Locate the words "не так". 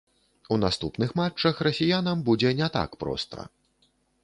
2.63-2.99